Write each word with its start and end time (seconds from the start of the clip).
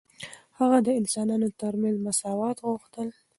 هغه 0.59 0.77
د 0.87 0.89
انسانانو 0.99 1.47
ترمنځ 1.61 1.95
مساوات 2.07 2.57
غوښتل. 2.67 3.07